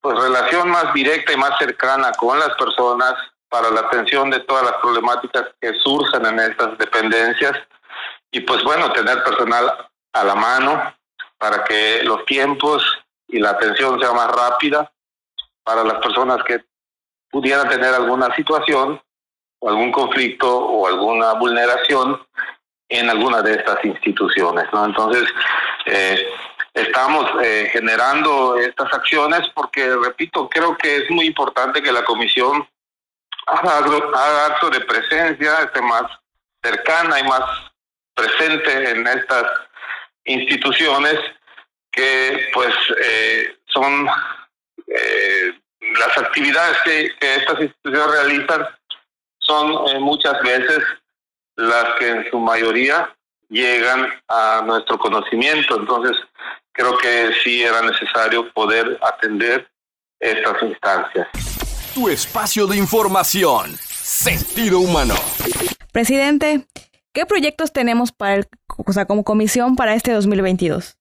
pues 0.00 0.18
relación 0.18 0.70
más 0.70 0.92
directa 0.94 1.32
y 1.32 1.36
más 1.36 1.58
cercana 1.58 2.12
con 2.12 2.38
las 2.38 2.54
personas 2.54 3.14
para 3.50 3.70
la 3.70 3.80
atención 3.80 4.30
de 4.30 4.40
todas 4.40 4.64
las 4.64 4.74
problemáticas 4.80 5.48
que 5.60 5.74
surgen 5.80 6.24
en 6.24 6.40
estas 6.40 6.78
dependencias 6.78 7.52
y 8.30 8.40
pues 8.40 8.62
bueno, 8.64 8.90
tener 8.92 9.22
personal 9.22 9.88
a 10.14 10.24
la 10.24 10.34
mano 10.34 10.94
para 11.36 11.62
que 11.64 12.02
los 12.04 12.24
tiempos 12.24 12.82
y 13.28 13.38
la 13.38 13.50
atención 13.50 14.00
sea 14.00 14.12
más 14.12 14.30
rápida 14.30 14.90
para 15.62 15.84
las 15.84 15.98
personas 15.98 16.42
que 16.44 16.64
pudieran 17.30 17.68
tener 17.68 17.92
alguna 17.92 18.34
situación 18.34 19.00
o 19.58 19.68
algún 19.68 19.92
conflicto 19.92 20.58
o 20.58 20.86
alguna 20.86 21.34
vulneración 21.34 22.26
en 22.90 23.08
alguna 23.08 23.40
de 23.42 23.54
estas 23.54 23.84
instituciones, 23.84 24.66
¿no? 24.72 24.84
Entonces, 24.84 25.24
eh, 25.86 26.28
estamos 26.74 27.30
eh, 27.42 27.70
generando 27.72 28.58
estas 28.58 28.92
acciones 28.92 29.48
porque, 29.54 29.96
repito, 29.96 30.48
creo 30.48 30.76
que 30.76 30.96
es 30.96 31.10
muy 31.10 31.26
importante 31.26 31.82
que 31.82 31.92
la 31.92 32.04
comisión 32.04 32.68
haga, 33.46 33.78
haga 33.78 34.46
acto 34.46 34.70
de 34.70 34.80
presencia, 34.80 35.62
esté 35.62 35.80
más 35.80 36.04
cercana 36.62 37.18
y 37.18 37.24
más 37.24 37.42
presente 38.14 38.90
en 38.90 39.06
estas 39.06 39.46
instituciones 40.24 41.18
que 41.90 42.50
pues 42.52 42.74
eh, 43.02 43.56
son 43.66 44.06
eh, 44.86 45.60
las 45.98 46.18
actividades 46.18 46.76
que, 46.84 47.10
estas 47.20 47.60
instituciones 47.60 48.10
realizan 48.12 48.66
son 49.38 49.88
eh, 49.88 49.98
muchas 49.98 50.40
veces 50.42 50.84
las 51.56 51.98
que 51.98 52.08
en 52.08 52.30
su 52.30 52.38
mayoría 52.38 53.14
llegan 53.48 54.08
a 54.28 54.62
nuestro 54.64 54.98
conocimiento. 54.98 55.78
Entonces, 55.78 56.16
creo 56.72 56.96
que 56.96 57.32
sí 57.42 57.62
era 57.62 57.82
necesario 57.82 58.50
poder 58.52 58.98
atender 59.02 59.68
estas 60.18 60.62
instancias. 60.62 61.28
Tu 61.94 62.08
espacio 62.08 62.66
de 62.66 62.76
información, 62.76 63.76
sentido 63.76 64.78
humano. 64.78 65.14
Presidente, 65.92 66.66
¿qué 67.12 67.26
proyectos 67.26 67.72
tenemos 67.72 68.12
para 68.12 68.34
el, 68.36 68.48
o 68.68 68.92
sea, 68.92 69.06
como 69.06 69.24
comisión 69.24 69.76
para 69.76 69.94
este 69.94 70.12
2022? 70.12 70.96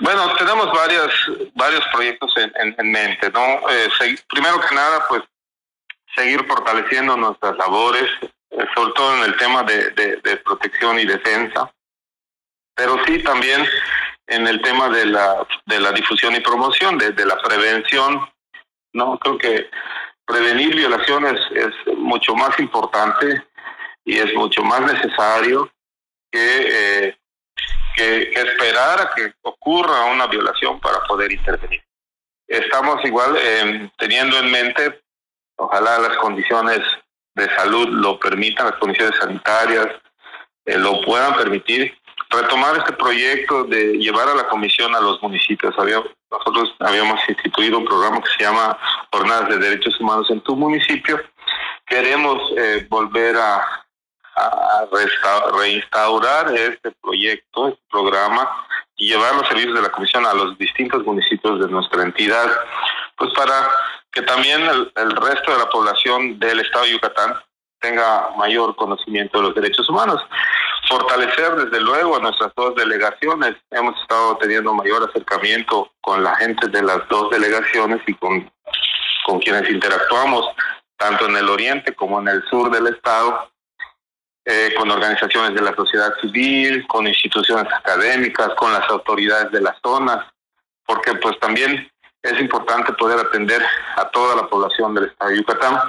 Bueno, 0.00 0.34
tenemos 0.34 0.66
varios, 0.72 1.12
varios 1.54 1.84
proyectos 1.92 2.32
en, 2.36 2.74
en, 2.76 2.90
mente, 2.90 3.30
¿no? 3.30 3.40
Eh, 3.70 3.88
primero 4.28 4.60
que 4.60 4.74
nada, 4.74 5.06
pues 5.08 5.22
seguir 6.16 6.44
fortaleciendo 6.44 7.16
nuestras 7.16 7.56
labores, 7.56 8.10
sobre 8.74 8.92
todo 8.94 9.16
en 9.16 9.24
el 9.24 9.36
tema 9.36 9.62
de, 9.62 9.90
de, 9.90 10.36
protección 10.38 10.98
y 10.98 11.06
defensa, 11.06 11.72
pero 12.74 13.02
sí 13.06 13.22
también 13.22 13.66
en 14.26 14.46
el 14.46 14.60
tema 14.62 14.88
de 14.88 15.06
la, 15.06 15.46
de 15.66 15.80
la 15.80 15.92
difusión 15.92 16.34
y 16.34 16.40
promoción, 16.40 16.98
de, 16.98 17.26
la 17.26 17.40
prevención, 17.40 18.28
¿no? 18.92 19.18
Creo 19.18 19.38
que 19.38 19.70
prevenir 20.26 20.74
violaciones 20.74 21.40
es 21.54 21.96
mucho 21.96 22.34
más 22.34 22.58
importante 22.58 23.44
y 24.04 24.18
es 24.18 24.34
mucho 24.34 24.62
más 24.62 24.80
necesario 24.80 25.70
que, 26.30 27.08
eh, 27.08 27.18
que, 27.96 28.30
que, 28.30 28.40
esperar 28.40 29.00
a 29.00 29.10
que 29.14 29.32
ocurra 29.42 30.04
una 30.06 30.26
violación 30.26 30.80
para 30.80 31.02
poder 31.04 31.32
intervenir. 31.32 31.82
Estamos 32.46 33.02
igual 33.04 33.36
eh, 33.38 33.90
teniendo 33.98 34.38
en 34.38 34.50
mente, 34.50 35.02
ojalá 35.56 35.98
las 35.98 36.16
condiciones 36.18 36.80
de 37.34 37.48
salud 37.56 37.88
lo 37.88 38.18
permitan, 38.18 38.66
las 38.66 38.76
condiciones 38.76 39.18
sanitarias 39.18 39.88
eh, 40.64 40.78
lo 40.78 41.00
puedan 41.00 41.34
permitir, 41.36 41.96
retomar 42.30 42.76
este 42.78 42.92
proyecto 42.92 43.64
de 43.64 43.98
llevar 43.98 44.28
a 44.28 44.34
la 44.34 44.48
comisión 44.48 44.94
a 44.94 45.00
los 45.00 45.22
municipios. 45.22 45.74
nosotros 46.30 46.74
habíamos 46.80 47.20
instituido 47.28 47.78
un 47.78 47.84
programa 47.84 48.22
que 48.22 48.30
se 48.36 48.44
llama 48.44 48.78
Jornadas 49.12 49.48
de 49.48 49.58
Derechos 49.58 49.98
Humanos 50.00 50.30
en 50.30 50.40
tu 50.40 50.56
municipio. 50.56 51.20
Queremos 51.86 52.40
eh, 52.56 52.86
volver 52.88 53.36
a 53.36 53.84
reinstaurar 55.52 56.54
este 56.56 56.90
proyecto, 57.02 57.68
este 57.68 57.82
programa, 57.90 58.48
y 58.96 59.08
llevar 59.08 59.34
los 59.34 59.48
servicios 59.48 59.74
de 59.74 59.82
la 59.82 59.90
comisión 59.90 60.24
a 60.26 60.32
los 60.32 60.56
distintos 60.58 61.04
municipios 61.04 61.60
de 61.60 61.68
nuestra 61.68 62.02
entidad, 62.02 62.48
pues 63.16 63.32
para 63.34 63.68
que 64.12 64.22
también 64.22 64.60
el, 64.62 65.10
resto 65.16 65.52
de 65.52 65.58
la 65.58 65.70
población 65.70 66.38
del 66.38 66.60
estado 66.60 66.84
de 66.84 66.92
Yucatán 66.92 67.34
tenga 67.80 68.30
mayor 68.36 68.76
conocimiento 68.76 69.38
de 69.38 69.44
los 69.44 69.54
derechos 69.54 69.88
humanos 69.88 70.20
fortalecer 70.88 71.54
desde 71.56 71.80
luego 71.80 72.16
a 72.16 72.20
nuestras 72.20 72.52
dos 72.54 72.74
delegaciones. 72.74 73.56
Hemos 73.70 73.98
estado 74.02 74.36
teniendo 74.38 74.74
mayor 74.74 75.08
acercamiento 75.08 75.90
con 76.00 76.22
la 76.22 76.34
gente 76.36 76.68
de 76.68 76.82
las 76.82 77.08
dos 77.08 77.30
delegaciones 77.30 78.00
y 78.06 78.14
con, 78.14 78.50
con 79.24 79.38
quienes 79.38 79.70
interactuamos, 79.70 80.46
tanto 80.96 81.26
en 81.26 81.36
el 81.36 81.48
oriente 81.48 81.94
como 81.94 82.20
en 82.20 82.28
el 82.28 82.42
sur 82.50 82.70
del 82.70 82.88
estado, 82.88 83.50
eh, 84.44 84.74
con 84.76 84.90
organizaciones 84.90 85.54
de 85.54 85.62
la 85.62 85.74
sociedad 85.74 86.12
civil, 86.20 86.84
con 86.88 87.06
instituciones 87.06 87.72
académicas, 87.72 88.50
con 88.56 88.72
las 88.72 88.88
autoridades 88.90 89.52
de 89.52 89.60
las 89.60 89.76
zonas, 89.82 90.26
porque 90.84 91.14
pues 91.14 91.38
también 91.38 91.91
es 92.22 92.40
importante 92.40 92.92
poder 92.92 93.18
atender 93.18 93.62
a 93.96 94.08
toda 94.10 94.36
la 94.36 94.46
población 94.48 94.94
del 94.94 95.06
estado 95.06 95.30
de 95.30 95.36
Yucatán. 95.38 95.80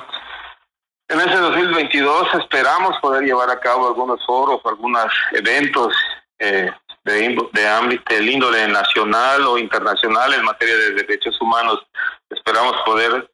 En 1.10 1.20
ese 1.20 1.36
2022 1.36 2.34
esperamos 2.36 2.98
poder 3.00 3.24
llevar 3.24 3.50
a 3.50 3.60
cabo 3.60 3.88
algunos 3.88 4.26
foros, 4.26 4.62
algunos 4.66 5.14
eventos 5.32 5.94
eh, 6.40 6.72
de, 7.04 7.50
de 7.54 7.68
ámbito 7.68 8.14
del 8.14 8.30
índole 8.30 8.68
nacional 8.68 9.44
o 9.44 9.58
internacional 9.58 10.34
en 10.34 10.44
materia 10.44 10.76
de 10.76 10.92
derechos 10.94 11.40
humanos. 11.42 11.86
Esperamos 12.30 12.76
poder 12.86 13.30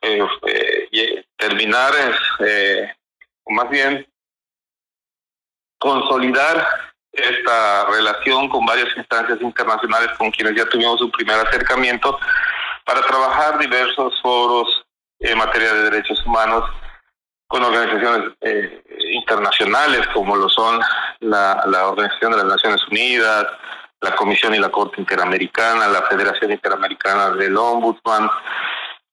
eh, 0.00 0.26
eh, 0.90 1.24
terminar, 1.36 1.92
eh, 2.40 2.92
o 3.44 3.52
más 3.52 3.70
bien 3.70 4.04
consolidar 5.78 6.66
esta 7.12 7.86
relación 7.86 8.48
con 8.48 8.64
varias 8.64 8.88
instancias 8.96 9.40
internacionales 9.40 10.10
con 10.18 10.30
quienes 10.30 10.54
ya 10.56 10.64
tuvimos 10.66 11.00
un 11.02 11.10
primer 11.10 11.46
acercamiento 11.46 12.18
para 12.84 13.02
trabajar 13.02 13.58
diversos 13.58 14.20
foros 14.22 14.84
en 15.20 15.38
materia 15.38 15.72
de 15.74 15.90
derechos 15.90 16.24
humanos 16.26 16.68
con 17.46 17.62
organizaciones 17.62 18.32
eh, 18.40 18.82
internacionales 19.12 20.06
como 20.14 20.36
lo 20.36 20.48
son 20.48 20.80
la, 21.20 21.62
Organización 21.86 22.32
de 22.32 22.38
las 22.38 22.46
Naciones 22.46 22.80
Unidas, 22.90 23.46
la 24.00 24.14
Comisión 24.16 24.54
y 24.54 24.58
la 24.58 24.70
Corte 24.70 25.00
Interamericana, 25.00 25.86
la 25.88 26.02
Federación 26.02 26.50
Interamericana 26.50 27.30
del 27.30 27.56
Ombudsman, 27.56 28.28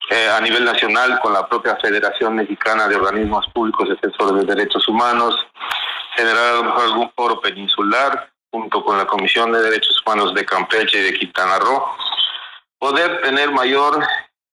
eh, 0.10 0.30
a 0.30 0.40
nivel 0.40 0.64
nacional 0.64 1.20
con 1.20 1.34
la 1.34 1.48
propia 1.48 1.76
Federación 1.76 2.36
Mexicana 2.36 2.88
de 2.88 2.96
Organismos 2.96 3.46
Públicos 3.54 3.90
Defensores 3.90 4.48
de 4.48 4.56
Derechos 4.56 4.88
Humanos, 4.88 5.36
generar 6.20 6.54
a 6.54 6.56
lo 6.58 6.64
mejor 6.64 6.84
algún 6.84 7.12
foro 7.16 7.40
peninsular 7.40 8.30
junto 8.52 8.84
con 8.84 8.98
la 8.98 9.06
Comisión 9.06 9.52
de 9.54 9.62
Derechos 9.62 10.02
Humanos 10.06 10.34
de 10.34 10.46
Campeche 10.46 11.00
y 11.00 11.04
de 11.04 11.14
Quintana 11.14 11.60
Roo, 11.60 11.86
poder 12.78 13.22
tener 13.22 13.52
mayor 13.52 14.04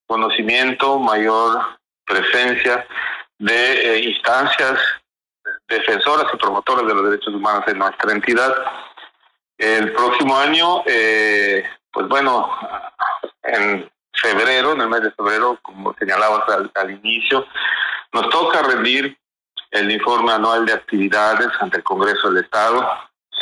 conocimiento, 0.06 0.99
mayor 0.99 1.78
presencia 2.04 2.87
de 3.38 3.96
eh, 3.96 4.04
instancias 4.04 4.78
defensoras 5.68 6.26
y 6.32 6.37
promotoras 6.37 6.87
de 6.87 6.94
los 6.94 7.11
derechos 7.11 7.35
humanos 7.35 7.64
en 7.66 7.78
nuestra 7.78 8.12
entidad. 8.12 8.54
El 9.58 9.92
próximo 9.92 10.38
año, 10.38 10.82
eh, 10.87 11.64
pues 11.90 12.06
bueno, 12.06 12.50
en 13.42 13.90
febrero, 14.12 14.73
en 14.73 14.82
el 14.82 14.88
mes 14.88 15.02
de 15.02 15.11
febrero, 15.12 15.58
como 15.62 15.94
señalabas 15.94 16.49
al, 16.49 16.70
al 16.75 16.90
inicio, 16.90 17.44
nos 18.12 18.28
toca 18.30 18.62
rendir 18.62 19.18
el 19.70 19.90
informe 19.90 20.32
anual 20.32 20.66
de 20.66 20.73
actividades 20.73 21.49
ante 21.61 21.78
el 21.78 21.82
Congreso 21.82 22.30
del 22.30 22.44
Estado. 22.44 22.88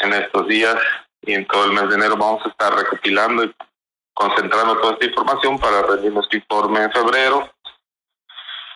En 0.03 0.13
estos 0.13 0.47
días 0.49 0.77
y 1.23 1.35
en 1.35 1.47
todo 1.47 1.67
el 1.67 1.73
mes 1.73 1.89
de 1.89 1.95
enero 1.95 2.17
vamos 2.17 2.45
a 2.45 2.49
estar 2.49 2.75
recopilando 2.75 3.45
y 3.45 3.55
concentrando 4.13 4.77
toda 4.79 4.95
esta 4.95 5.07
información 5.07 5.59
para 5.59 5.83
rendir 5.83 6.13
nuestro 6.13 6.39
informe 6.39 6.83
en 6.83 6.93
febrero. 6.93 7.51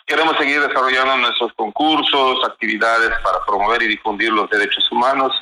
Queremos 0.06 0.36
seguir 0.38 0.60
desarrollando 0.60 1.18
nuestros 1.18 1.52
concursos, 1.52 2.42
actividades 2.44 3.10
para 3.22 3.44
promover 3.44 3.82
y 3.82 3.88
difundir 3.88 4.32
los 4.32 4.48
derechos 4.48 4.90
humanos. 4.90 5.32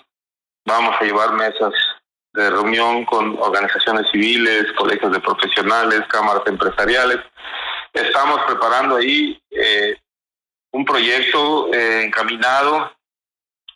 Vamos 0.65 0.97
a 1.01 1.05
llevar 1.05 1.33
mesas 1.35 1.73
de 2.33 2.51
reunión 2.51 3.05
con 3.05 3.39
organizaciones 3.41 4.11
civiles, 4.11 4.67
colegios 4.77 5.13
de 5.13 5.21
profesionales, 5.21 6.03
cámaras 6.09 6.43
empresariales. 6.47 7.19
Estamos 7.93 8.41
preparando 8.47 8.97
ahí 8.97 9.41
eh, 9.51 9.97
un 10.77 10.85
proyecto 10.85 11.73
eh, 11.73 12.05
encaminado 12.05 12.93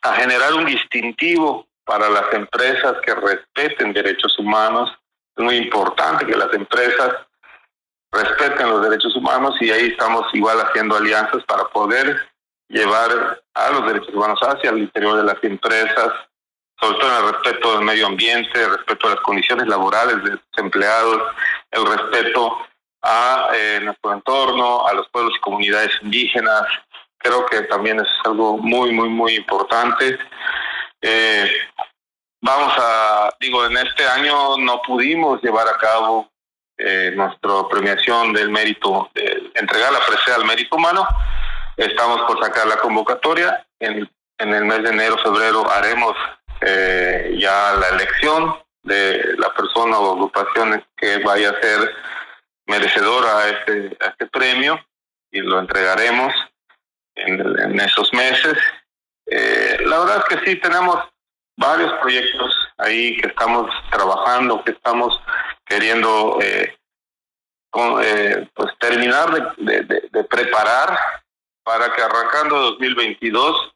a 0.02 0.12
generar 0.16 0.52
un 0.52 0.66
distintivo 0.66 1.66
para 1.84 2.10
las 2.10 2.32
empresas 2.34 2.96
que 3.04 3.14
respeten 3.14 3.94
derechos 3.94 4.38
humanos. 4.38 4.90
Es 5.34 5.42
muy 5.42 5.56
importante 5.56 6.26
que 6.26 6.36
las 6.36 6.52
empresas 6.52 7.14
respeten 8.12 8.68
los 8.68 8.82
derechos 8.82 9.16
humanos 9.16 9.54
y 9.60 9.70
ahí 9.70 9.88
estamos 9.88 10.26
igual 10.34 10.60
haciendo 10.60 10.96
alianzas 10.96 11.42
para 11.44 11.64
poder 11.68 12.28
llevar 12.68 13.40
a 13.54 13.70
los 13.70 13.86
derechos 13.86 14.14
humanos 14.14 14.38
hacia 14.42 14.68
el 14.68 14.78
interior 14.80 15.16
de 15.16 15.24
las 15.24 15.42
empresas, 15.42 16.12
sobre 16.78 16.98
todo 16.98 17.08
en 17.08 17.24
el 17.24 17.32
respeto 17.32 17.76
del 17.76 17.84
medio 17.86 18.06
ambiente, 18.08 18.62
el 18.62 18.76
respeto 18.76 19.06
a 19.06 19.10
las 19.10 19.20
condiciones 19.20 19.66
laborales 19.68 20.22
de 20.22 20.30
los 20.32 20.58
empleados, 20.58 21.34
el 21.70 21.86
respeto 21.86 22.58
a 23.02 23.48
eh, 23.54 23.80
nuestro 23.82 24.12
entorno, 24.12 24.86
a 24.86 24.92
los 24.92 25.08
pueblos 25.08 25.32
y 25.36 25.40
comunidades 25.40 25.92
indígenas. 26.02 26.66
Creo 27.20 27.46
que 27.46 27.62
también 27.62 28.00
es 28.00 28.08
algo 28.24 28.58
muy, 28.58 28.92
muy, 28.92 29.08
muy 29.08 29.36
importante. 29.36 30.18
Eh, 31.00 31.50
vamos 32.40 32.72
a, 32.76 33.34
digo, 33.38 33.64
en 33.66 33.76
este 33.76 34.06
año 34.06 34.56
no 34.58 34.82
pudimos 34.82 35.42
llevar 35.42 35.68
a 35.68 35.78
cabo 35.78 36.30
eh, 36.78 37.12
nuestra 37.14 37.68
premiación 37.68 38.32
del 38.32 38.50
mérito, 38.50 39.10
entregar 39.54 39.92
la 39.92 40.06
presea 40.06 40.36
al 40.36 40.46
mérito 40.46 40.76
humano. 40.76 41.06
Estamos 41.76 42.22
por 42.22 42.42
sacar 42.42 42.66
la 42.66 42.78
convocatoria. 42.78 43.66
En, 43.78 44.10
en 44.38 44.54
el 44.54 44.64
mes 44.64 44.82
de 44.82 44.88
enero, 44.88 45.18
febrero 45.18 45.70
haremos 45.70 46.16
eh, 46.62 47.36
ya 47.38 47.74
la 47.74 47.88
elección 47.88 48.58
de 48.82 49.34
la 49.38 49.52
persona 49.54 49.98
o 49.98 50.12
agrupación 50.12 50.84
que 50.96 51.18
vaya 51.18 51.50
a 51.50 51.60
ser 51.60 51.94
merecedora 52.66 53.38
a 53.38 53.48
este, 53.48 53.96
a 54.00 54.08
este 54.08 54.26
premio 54.26 54.78
y 55.30 55.40
lo 55.40 55.58
entregaremos 55.58 56.32
en, 57.26 57.80
esos 57.80 58.12
meses. 58.12 58.56
Eh, 59.26 59.78
la 59.84 60.00
verdad 60.00 60.18
es 60.18 60.36
que 60.36 60.44
sí 60.44 60.56
tenemos 60.56 60.98
varios 61.56 61.92
proyectos 62.00 62.54
ahí 62.78 63.16
que 63.18 63.28
estamos 63.28 63.70
trabajando, 63.90 64.64
que 64.64 64.72
estamos 64.72 65.20
queriendo 65.64 66.38
eh, 66.42 66.76
eh, 68.02 68.48
pues 68.54 68.72
terminar 68.78 69.54
de, 69.56 69.82
de, 69.82 70.08
de, 70.10 70.24
preparar 70.24 70.98
para 71.62 71.92
que 71.92 72.02
arrancando 72.02 72.56
2022 72.72 73.72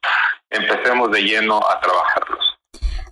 empecemos 0.49 1.11
de 1.11 1.21
lleno 1.21 1.57
a 1.57 1.79
trabajarlos. 1.79 2.54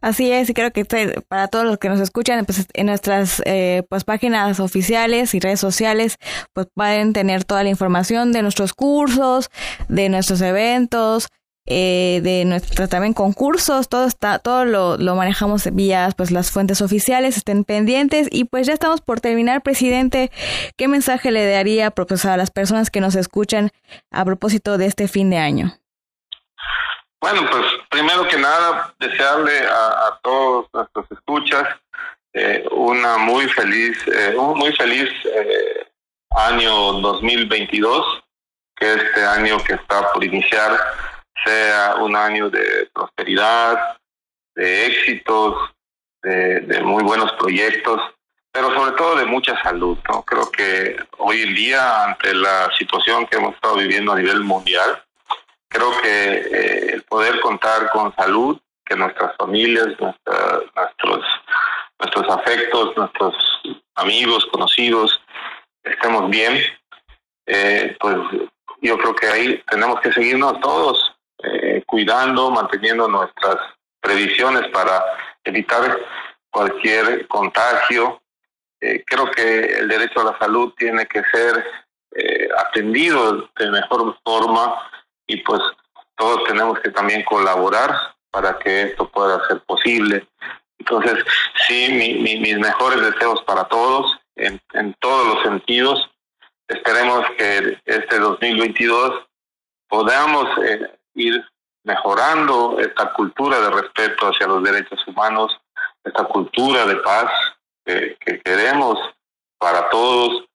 Así 0.03 0.33
es, 0.33 0.49
y 0.49 0.53
creo 0.53 0.69
que 0.73 0.83
para 1.29 1.47
todos 1.47 1.63
los 1.63 1.77
que 1.77 1.87
nos 1.87 2.01
escuchan, 2.01 2.43
pues 2.43 2.67
en 2.73 2.87
nuestras 2.87 3.41
eh, 3.45 3.83
pues 3.87 4.03
páginas 4.03 4.59
oficiales 4.59 5.33
y 5.33 5.39
redes 5.39 5.61
sociales, 5.61 6.17
pues 6.51 6.67
pueden 6.73 7.13
tener 7.13 7.45
toda 7.45 7.63
la 7.63 7.69
información 7.69 8.33
de 8.33 8.41
nuestros 8.41 8.73
cursos, 8.73 9.49
de 9.87 10.09
nuestros 10.09 10.41
eventos, 10.41 11.29
eh, 11.65 12.19
de 12.21 12.43
nuestros 12.43 12.89
también 12.89 13.13
concursos, 13.13 13.87
todo 13.87 14.05
está, 14.05 14.39
todo 14.39 14.65
lo, 14.65 14.97
lo 14.97 15.15
manejamos 15.15 15.73
vía 15.73 16.09
pues 16.17 16.31
las 16.31 16.51
fuentes 16.51 16.81
oficiales, 16.81 17.37
estén 17.37 17.63
pendientes 17.63 18.27
y 18.29 18.43
pues 18.43 18.67
ya 18.67 18.73
estamos 18.73 18.99
por 18.99 19.21
terminar, 19.21 19.63
presidente. 19.63 20.31
¿Qué 20.75 20.89
mensaje 20.89 21.31
le 21.31 21.49
daría 21.49 21.91
pues, 21.91 22.25
a 22.25 22.35
las 22.35 22.51
personas 22.51 22.91
que 22.91 22.99
nos 22.99 23.15
escuchan 23.15 23.71
a 24.11 24.25
propósito 24.25 24.77
de 24.77 24.87
este 24.87 25.07
fin 25.07 25.29
de 25.29 25.37
año? 25.37 25.77
Bueno, 27.23 27.49
pues 27.49 27.63
primero 27.89 28.27
que 28.27 28.35
nada, 28.35 28.93
desearle 28.99 29.65
a, 29.65 30.07
a 30.07 30.19
todos 30.21 30.67
nuestros 30.73 31.09
escuchas 31.09 31.69
eh, 32.33 32.65
una 32.69 33.17
muy 33.17 33.47
feliz, 33.47 33.97
eh, 34.07 34.35
un 34.35 34.59
muy 34.59 34.73
feliz 34.73 35.09
eh, 35.33 35.87
año 36.31 36.99
2022, 36.99 38.23
que 38.75 38.95
este 38.95 39.23
año 39.23 39.57
que 39.63 39.75
está 39.75 40.11
por 40.11 40.21
iniciar 40.21 40.77
sea 41.45 41.95
un 42.01 42.13
año 42.13 42.49
de 42.49 42.89
prosperidad, 42.93 43.97
de 44.53 44.87
éxitos, 44.87 45.55
de, 46.23 46.59
de 46.59 46.81
muy 46.81 47.03
buenos 47.03 47.31
proyectos, 47.39 48.01
pero 48.51 48.69
sobre 48.75 48.97
todo 48.97 49.15
de 49.15 49.25
mucha 49.25 49.57
salud. 49.63 49.97
¿no? 50.09 50.23
Creo 50.23 50.51
que 50.51 50.97
hoy 51.19 51.43
en 51.43 51.55
día, 51.55 52.03
ante 52.03 52.35
la 52.35 52.69
situación 52.77 53.25
que 53.27 53.37
hemos 53.37 53.55
estado 53.55 53.75
viviendo 53.77 54.11
a 54.11 54.17
nivel 54.17 54.41
mundial, 54.41 55.01
creo 55.73 55.91
que 56.01 56.33
eh, 56.33 56.93
el 56.93 57.03
poder 57.03 57.39
contar 57.41 57.89
con 57.89 58.15
salud, 58.15 58.59
que 58.85 58.95
nuestras 58.95 59.35
familias, 59.37 59.87
nuestra, 59.99 60.61
nuestros, 60.75 61.25
nuestros 61.99 62.37
afectos, 62.37 62.95
nuestros 62.95 63.35
amigos, 63.95 64.45
conocidos, 64.51 65.19
estemos 65.83 66.29
bien, 66.29 66.61
eh, 67.47 67.97
pues 67.99 68.17
yo 68.81 68.97
creo 68.97 69.15
que 69.15 69.27
ahí 69.27 69.63
tenemos 69.69 69.99
que 70.01 70.13
seguirnos 70.13 70.59
todos 70.61 71.15
eh, 71.43 71.83
cuidando, 71.87 72.51
manteniendo 72.51 73.07
nuestras 73.07 73.57
previsiones 73.99 74.67
para 74.69 75.03
evitar 75.43 75.97
cualquier 76.51 77.27
contagio. 77.27 78.21
Creo 79.05 79.31
que 79.31 79.77
el 79.79 79.87
derecho 79.87 80.19
a 80.19 80.31
la 80.31 80.37
salud 80.37 80.73
tiene 80.77 81.05
que 81.05 81.23
ser 81.31 81.65
atendido 82.57 83.49
de 83.57 83.71
mejor 83.71 84.17
forma 84.25 84.75
y 85.27 85.37
pues 85.37 85.61
todos 86.15 86.43
tenemos 86.45 86.79
que 86.79 86.89
también 86.89 87.23
colaborar 87.23 87.95
para 88.31 88.57
que 88.59 88.83
esto 88.83 89.09
pueda 89.09 89.45
ser 89.47 89.61
posible. 89.61 90.27
Entonces, 90.79 91.23
sí, 91.67 91.87
mi, 91.91 92.15
mi, 92.15 92.39
mis 92.39 92.57
mejores 92.57 93.01
deseos 93.01 93.41
para 93.43 93.65
todos, 93.65 94.19
en, 94.35 94.59
en 94.73 94.93
todos 94.99 95.27
los 95.27 95.43
sentidos. 95.43 96.09
Esperemos 96.67 97.25
que 97.37 97.77
este 97.85 98.19
2022 98.19 99.25
podamos 99.87 100.47
eh, 100.63 100.97
ir 101.15 101.45
mejorando 101.83 102.79
esta 102.79 103.13
cultura 103.13 103.59
de 103.59 103.69
respeto 103.69 104.27
hacia 104.27 104.47
los 104.47 104.63
derechos 104.63 105.05
humanos, 105.07 105.51
esta 106.03 106.23
cultura 106.25 106.85
de 106.85 106.95
paz 106.97 107.31
que 107.85 108.41
queremos 108.43 108.97
para 109.57 109.89
todos 109.89 110.45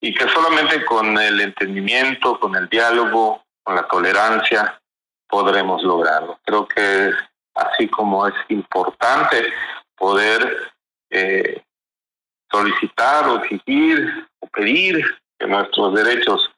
y 0.00 0.14
que 0.14 0.28
solamente 0.28 0.84
con 0.86 1.18
el 1.18 1.40
entendimiento, 1.40 2.40
con 2.40 2.56
el 2.56 2.68
diálogo, 2.68 3.44
con 3.62 3.76
la 3.76 3.86
tolerancia, 3.86 4.80
podremos 5.28 5.82
lograrlo. 5.82 6.38
Creo 6.44 6.66
que 6.66 7.12
así 7.54 7.88
como 7.88 8.26
es 8.26 8.34
importante 8.48 9.52
poder 9.96 10.72
eh, 11.10 11.62
solicitar 12.50 13.28
o 13.28 13.36
exigir 13.36 14.28
o 14.40 14.46
pedir 14.48 15.04
que 15.38 15.46
nuestros 15.46 15.94
derechos 15.94 16.50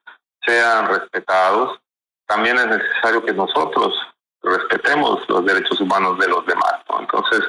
sean 0.45 0.89
respetados, 0.89 1.79
también 2.27 2.59
es 2.59 2.67
necesario 2.67 3.25
que 3.25 3.33
nosotros 3.33 3.95
respetemos 4.43 5.27
los 5.29 5.45
derechos 5.45 5.81
humanos 5.81 6.19
de 6.19 6.29
los 6.29 6.45
demás. 6.47 6.75
Entonces, 6.99 7.41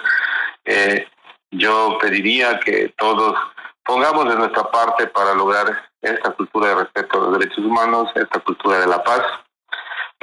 eh, 0.65 1.07
yo 1.51 1.97
pediría 1.99 2.59
que 2.59 2.93
todos 2.97 3.35
pongamos 3.83 4.29
de 4.29 4.35
nuestra 4.35 4.69
parte 4.71 5.07
para 5.07 5.33
lograr 5.33 5.89
esta 6.01 6.31
cultura 6.31 6.69
de 6.69 6.75
respeto 6.75 7.17
a 7.17 7.23
los 7.25 7.39
derechos 7.39 7.63
humanos, 7.63 8.09
esta 8.15 8.39
cultura 8.39 8.79
de 8.79 8.87
la 8.87 9.03
paz. 9.03 9.21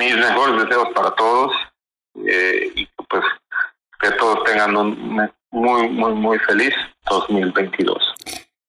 Mis 0.05 0.17
mejores 0.17 0.65
deseos 0.65 0.88
para 0.95 1.11
todos 1.12 1.53
eh, 2.27 2.73
y 2.75 2.87
pues 3.09 3.23
que 4.01 4.11
todos 4.12 4.43
tengan 4.45 4.77
un 4.77 5.31
muy, 5.53 5.88
muy, 5.88 6.15
muy 6.15 6.38
feliz 6.41 6.75
2022. 7.09 7.99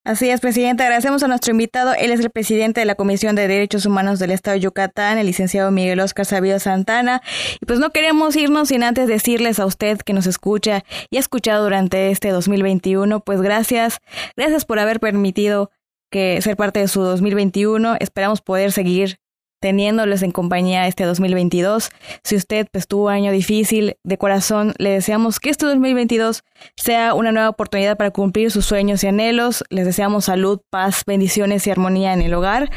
Así 0.05 0.29
es, 0.29 0.41
presidente. 0.41 0.83
Agradecemos 0.83 1.23
a 1.23 1.29
nuestro 1.29 1.51
invitado. 1.51 1.93
Él 1.93 2.11
es 2.11 2.19
el 2.19 2.29
presidente 2.29 2.81
de 2.81 2.85
la 2.85 2.95
Comisión 2.95 3.37
de 3.37 3.47
Derechos 3.47 3.85
Humanos 3.85 4.19
del 4.19 4.31
Estado 4.31 4.55
de 4.55 4.59
Yucatán, 4.59 5.17
el 5.17 5.25
licenciado 5.25 5.71
Miguel 5.71 6.01
Oscar 6.01 6.25
Sabio 6.25 6.59
Santana. 6.59 7.21
Y 7.61 7.65
pues 7.65 7.79
no 7.79 7.91
queremos 7.91 8.35
irnos 8.35 8.67
sin 8.67 8.83
antes 8.83 9.07
decirles 9.07 9.59
a 9.59 9.65
usted 9.65 9.99
que 9.99 10.11
nos 10.11 10.27
escucha 10.27 10.83
y 11.09 11.15
ha 11.17 11.19
escuchado 11.21 11.63
durante 11.63 12.11
este 12.11 12.29
2021, 12.31 13.21
pues 13.21 13.41
gracias, 13.41 13.99
gracias 14.35 14.65
por 14.65 14.79
haber 14.79 14.99
permitido 14.99 15.71
que 16.11 16.41
ser 16.41 16.57
parte 16.57 16.81
de 16.81 16.89
su 16.89 17.01
2021. 17.01 17.95
Esperamos 18.01 18.41
poder 18.41 18.73
seguir 18.73 19.19
teniéndoles 19.63 20.23
en 20.23 20.31
compañía 20.31 20.87
este 20.87 21.05
2022. 21.05 21.89
Si 22.21 22.35
usted 22.35 22.67
pues, 22.69 22.85
tuvo 22.85 23.05
un 23.05 23.13
año 23.13 23.31
difícil, 23.31 23.95
de 24.03 24.17
corazón 24.17 24.73
le 24.77 24.89
deseamos 24.89 25.39
que 25.39 25.51
este 25.51 25.65
2022 25.65 26.43
sea 26.75 27.13
una 27.13 27.31
nueva 27.31 27.47
oportunidad 27.47 27.95
para 27.95 28.11
cumplir 28.11 28.51
sus 28.51 28.65
sueños 28.65 29.05
y 29.05 29.07
anhelos. 29.07 29.63
Les 29.69 29.85
deseamos 29.85 30.25
salud, 30.25 30.59
paz, 30.69 31.03
bendiciones 31.07 31.65
y 31.65 31.71
armonía 31.71 32.11
en 32.11 32.21
el 32.21 32.33
hogar. 32.33 32.69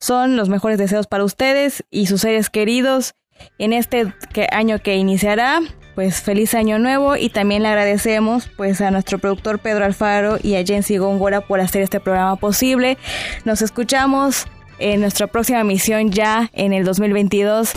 Son 0.00 0.38
los 0.38 0.48
mejores 0.48 0.78
deseos 0.78 1.06
para 1.06 1.24
ustedes 1.24 1.84
y 1.90 2.06
sus 2.06 2.22
seres 2.22 2.48
queridos 2.48 3.12
en 3.58 3.74
este 3.74 4.14
año 4.50 4.78
que 4.78 4.96
iniciará 4.96 5.60
pues 5.94 6.22
feliz 6.22 6.54
año 6.54 6.78
nuevo 6.78 7.16
y 7.16 7.28
también 7.28 7.62
le 7.62 7.68
agradecemos 7.68 8.48
pues 8.56 8.80
a 8.80 8.90
nuestro 8.90 9.18
productor 9.18 9.58
Pedro 9.58 9.84
Alfaro 9.84 10.38
y 10.42 10.54
a 10.54 10.64
Jensi 10.64 10.96
Góngora 10.96 11.42
por 11.42 11.60
hacer 11.60 11.82
este 11.82 12.00
programa 12.00 12.36
posible. 12.36 12.96
Nos 13.44 13.60
escuchamos 13.60 14.46
en 14.80 15.00
nuestra 15.00 15.26
próxima 15.26 15.62
misión 15.64 16.10
ya 16.10 16.50
en 16.52 16.72
el 16.72 16.84
2022. 16.84 17.72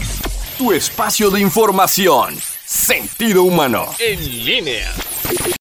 Tu 0.58 0.72
espacio 0.72 1.30
de 1.30 1.42
información, 1.42 2.36
sentido 2.66 3.44
humano, 3.44 3.86
en 4.00 4.46
línea. 4.46 4.92